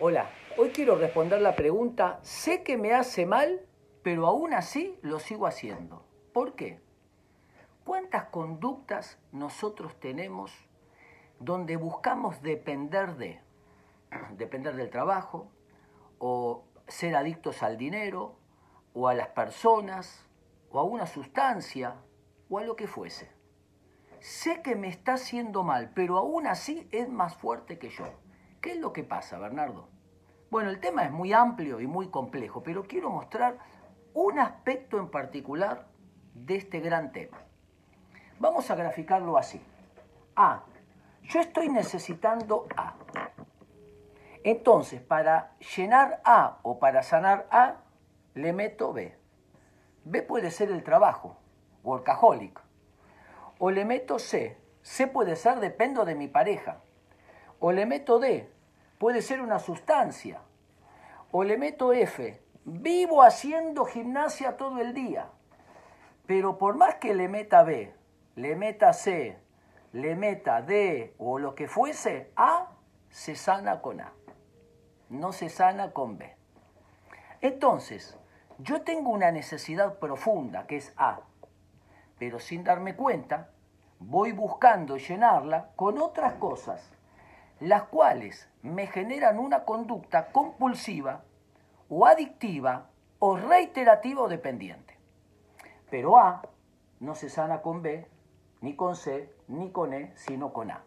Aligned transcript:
Hola, 0.00 0.30
hoy 0.56 0.68
quiero 0.68 0.94
responder 0.94 1.42
la 1.42 1.56
pregunta, 1.56 2.20
sé 2.22 2.62
que 2.62 2.76
me 2.76 2.94
hace 2.94 3.26
mal, 3.26 3.66
pero 4.04 4.28
aún 4.28 4.54
así 4.54 4.96
lo 5.02 5.18
sigo 5.18 5.44
haciendo. 5.44 6.04
¿Por 6.32 6.54
qué? 6.54 6.80
¿Cuántas 7.82 8.26
conductas 8.26 9.18
nosotros 9.32 9.98
tenemos 9.98 10.52
donde 11.40 11.74
buscamos 11.74 12.40
depender 12.42 13.16
de? 13.16 13.40
Depender 14.36 14.76
del 14.76 14.88
trabajo, 14.88 15.50
o 16.20 16.62
ser 16.86 17.16
adictos 17.16 17.64
al 17.64 17.76
dinero, 17.76 18.38
o 18.94 19.08
a 19.08 19.14
las 19.14 19.30
personas, 19.30 20.28
o 20.70 20.78
a 20.78 20.84
una 20.84 21.06
sustancia, 21.06 21.96
o 22.48 22.60
a 22.60 22.62
lo 22.62 22.76
que 22.76 22.86
fuese. 22.86 23.32
Sé 24.20 24.62
que 24.62 24.76
me 24.76 24.86
está 24.86 25.14
haciendo 25.14 25.64
mal, 25.64 25.90
pero 25.92 26.18
aún 26.18 26.46
así 26.46 26.88
es 26.92 27.08
más 27.08 27.34
fuerte 27.34 27.80
que 27.80 27.90
yo. 27.90 28.04
¿Qué 28.60 28.72
es 28.72 28.78
lo 28.78 28.92
que 28.92 29.04
pasa, 29.04 29.38
Bernardo? 29.38 29.88
Bueno, 30.50 30.70
el 30.70 30.80
tema 30.80 31.04
es 31.04 31.12
muy 31.12 31.32
amplio 31.32 31.80
y 31.80 31.86
muy 31.86 32.08
complejo, 32.08 32.62
pero 32.62 32.84
quiero 32.84 33.10
mostrar 33.10 33.58
un 34.14 34.38
aspecto 34.38 34.98
en 34.98 35.10
particular 35.10 35.86
de 36.34 36.56
este 36.56 36.80
gran 36.80 37.12
tema. 37.12 37.38
Vamos 38.40 38.70
a 38.70 38.74
graficarlo 38.74 39.36
así. 39.36 39.60
A. 40.34 40.62
Yo 41.22 41.40
estoy 41.40 41.68
necesitando 41.68 42.66
A. 42.76 42.94
Entonces, 44.44 45.02
para 45.02 45.56
llenar 45.76 46.20
A 46.24 46.58
o 46.62 46.78
para 46.78 47.02
sanar 47.02 47.46
A, 47.50 47.76
le 48.34 48.52
meto 48.52 48.92
B. 48.92 49.16
B 50.04 50.22
puede 50.22 50.50
ser 50.50 50.70
el 50.70 50.82
trabajo, 50.82 51.36
workaholic. 51.82 52.60
O 53.58 53.70
le 53.70 53.84
meto 53.84 54.18
C. 54.18 54.56
C 54.82 55.06
puede 55.06 55.36
ser 55.36 55.60
dependo 55.60 56.04
de 56.04 56.14
mi 56.14 56.28
pareja. 56.28 56.80
O 57.60 57.72
le 57.72 57.86
meto 57.86 58.18
D. 58.18 58.48
Puede 58.98 59.22
ser 59.22 59.40
una 59.40 59.58
sustancia. 59.58 60.40
O 61.32 61.44
le 61.44 61.56
meto 61.56 61.92
F. 61.92 62.40
Vivo 62.64 63.22
haciendo 63.22 63.84
gimnasia 63.84 64.56
todo 64.56 64.80
el 64.80 64.94
día. 64.94 65.30
Pero 66.26 66.58
por 66.58 66.76
más 66.76 66.96
que 66.96 67.14
le 67.14 67.28
meta 67.28 67.62
B, 67.62 67.94
le 68.36 68.54
meta 68.54 68.92
C, 68.92 69.38
le 69.92 70.14
meta 70.14 70.60
D 70.62 71.14
o 71.18 71.38
lo 71.38 71.54
que 71.54 71.66
fuese, 71.68 72.30
A 72.36 72.72
se 73.08 73.34
sana 73.34 73.80
con 73.80 74.00
A. 74.00 74.12
No 75.08 75.32
se 75.32 75.48
sana 75.48 75.92
con 75.92 76.18
B. 76.18 76.36
Entonces, 77.40 78.18
yo 78.58 78.82
tengo 78.82 79.10
una 79.10 79.30
necesidad 79.32 79.98
profunda 79.98 80.66
que 80.66 80.76
es 80.76 80.92
A, 80.96 81.20
pero 82.18 82.38
sin 82.38 82.64
darme 82.64 82.94
cuenta, 82.96 83.50
voy 83.98 84.32
buscando 84.32 84.96
llenarla 84.96 85.70
con 85.76 85.98
otras 85.98 86.34
cosas, 86.34 86.92
las 87.60 87.84
cuales 87.84 88.48
me 88.62 88.86
generan 88.86 89.38
una 89.38 89.64
conducta 89.64 90.26
compulsiva 90.32 91.22
o 91.88 92.06
adictiva 92.06 92.90
o 93.18 93.36
reiterativa 93.36 94.22
o 94.22 94.28
dependiente. 94.28 94.96
Pero 95.90 96.18
A 96.18 96.42
no 97.00 97.14
se 97.14 97.28
sana 97.28 97.62
con 97.62 97.82
B, 97.82 98.06
ni 98.60 98.74
con 98.74 98.96
C, 98.96 99.32
ni 99.48 99.70
con 99.70 99.92
E, 99.92 100.12
sino 100.16 100.52
con 100.52 100.70
A. 100.70 100.82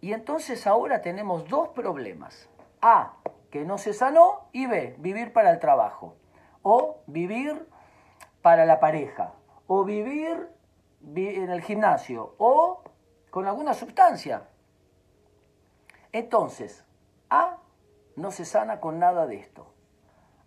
Y 0.00 0.12
entonces 0.12 0.66
ahora 0.66 1.02
tenemos 1.02 1.48
dos 1.48 1.68
problemas. 1.68 2.48
A, 2.80 3.14
que 3.50 3.64
no 3.64 3.78
se 3.78 3.92
sanó, 3.92 4.48
y 4.52 4.66
B, 4.66 4.96
vivir 4.98 5.32
para 5.32 5.50
el 5.50 5.58
trabajo, 5.58 6.14
o 6.62 7.00
vivir 7.06 7.68
para 8.42 8.64
la 8.64 8.80
pareja, 8.80 9.34
o 9.66 9.84
vivir 9.84 10.48
en 11.14 11.50
el 11.50 11.62
gimnasio, 11.62 12.34
o 12.38 12.82
con 13.30 13.46
alguna 13.46 13.74
sustancia. 13.74 14.48
Entonces, 16.12 16.84
A 17.28 17.58
no 18.16 18.30
se 18.30 18.44
sana 18.44 18.80
con 18.80 18.98
nada 18.98 19.26
de 19.26 19.36
esto. 19.36 19.72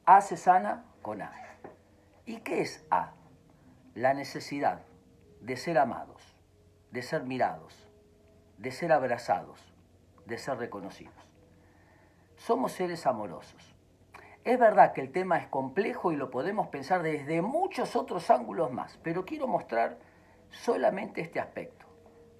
A 0.06 0.22
se 0.22 0.38
sana 0.38 0.86
con 1.02 1.22
A. 1.22 1.32
¿Y 2.26 2.38
qué 2.38 2.62
es 2.62 2.86
A? 2.90 3.14
La 3.96 4.14
necesidad 4.14 4.82
de 5.40 5.58
ser 5.58 5.78
amados, 5.78 6.36
de 6.92 7.02
ser 7.02 7.24
mirados, 7.24 7.90
de 8.58 8.72
ser 8.72 8.92
abrazados, 8.92 9.74
de 10.26 10.38
ser 10.38 10.58
reconocidos. 10.58 11.14
Somos 12.36 12.74
seres 12.74 13.06
amorosos. 13.06 13.74
Es 14.44 14.60
verdad 14.60 14.92
que 14.92 15.02
el 15.02 15.12
tema 15.12 15.38
es 15.38 15.48
complejo 15.48 16.12
y 16.12 16.18
lo 16.18 16.30
podemos 16.30 16.68
pensar 16.68 17.02
desde 17.02 17.42
muchos 17.42 17.96
otros 17.96 18.30
ángulos 18.30 18.72
más, 18.72 19.00
pero 19.02 19.24
quiero 19.24 19.48
mostrar 19.48 19.98
solamente 20.50 21.22
este 21.22 21.40
aspecto. 21.40 21.86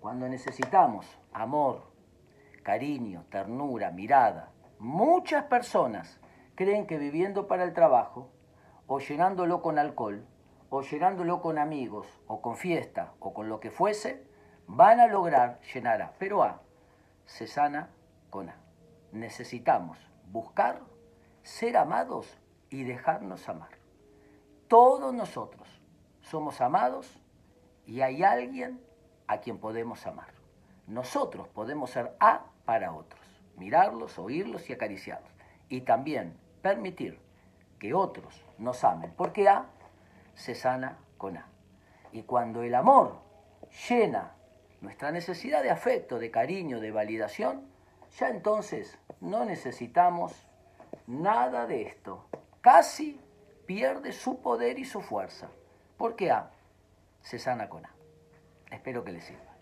Cuando 0.02 0.28
necesitamos 0.28 1.08
amor, 1.32 1.93
cariño, 2.64 3.26
ternura, 3.30 3.92
mirada, 3.92 4.52
muchas 4.80 5.44
personas 5.46 6.20
creen 6.56 6.88
que 6.88 6.98
viviendo 6.98 7.48
para 7.48 7.64
el 7.64 7.74
trabajo 7.74 8.30
o 8.88 9.00
llenándolo 9.00 9.62
con 9.62 9.78
alcohol 9.78 10.26
o 10.76 10.82
llenándolo 10.82 11.40
con 11.40 11.60
amigos, 11.60 12.08
o 12.26 12.42
con 12.42 12.58
fiesta, 12.58 13.14
o 13.20 13.32
con 13.32 13.48
lo 13.48 13.60
que 13.60 13.70
fuese, 13.70 14.26
van 14.66 15.00
a 15.00 15.06
lograr 15.06 15.60
llenar 15.72 16.02
A. 16.02 16.14
Pero 16.18 16.42
A 16.42 16.64
se 17.28 17.46
sana 17.46 17.92
con 18.32 18.50
A. 18.50 18.56
Necesitamos 19.12 20.00
buscar, 20.32 20.82
ser 21.44 21.78
amados 21.78 22.40
y 22.72 22.86
dejarnos 22.86 23.48
amar. 23.50 23.70
Todos 24.68 25.14
nosotros 25.14 25.80
somos 26.22 26.60
amados 26.60 27.22
y 27.86 28.02
hay 28.02 28.24
alguien 28.24 28.84
a 29.28 29.42
quien 29.42 29.60
podemos 29.60 30.08
amar. 30.08 30.34
Nosotros 30.88 31.48
podemos 31.50 31.92
ser 31.92 32.16
A 32.20 32.46
para 32.66 32.94
otros, 32.94 33.22
mirarlos, 33.58 34.18
oírlos 34.20 34.70
y 34.70 34.74
acariciarlos. 34.74 35.32
Y 35.70 35.82
también 35.82 36.38
permitir 36.62 37.20
que 37.80 37.94
otros 37.94 38.42
nos 38.58 38.84
amen, 38.84 39.14
porque 39.16 39.48
A 39.48 39.66
se 40.36 40.56
sana 40.56 40.98
con 41.18 41.38
A. 41.38 41.48
Y 42.12 42.24
cuando 42.24 42.64
el 42.64 42.76
amor 42.76 43.20
llena 43.90 44.34
nuestra 44.82 45.12
necesidad 45.12 45.64
de 45.64 45.72
afecto, 45.72 46.20
de 46.20 46.32
cariño, 46.32 46.80
de 46.80 46.92
validación, 46.92 47.68
ya 48.18 48.30
entonces 48.30 48.98
no 49.20 49.46
necesitamos 49.46 50.34
nada 51.08 51.66
de 51.66 51.84
esto. 51.84 52.26
Casi 52.62 53.20
pierde 53.66 54.12
su 54.12 54.42
poder 54.42 54.78
y 54.80 54.86
su 54.86 55.02
fuerza, 55.02 55.50
porque 55.98 56.32
A 56.32 56.52
se 57.22 57.40
sana 57.40 57.70
con 57.70 57.86
A. 57.86 57.90
Espero 58.72 59.04
que 59.04 59.12
les 59.12 59.24
sirva. 59.24 59.53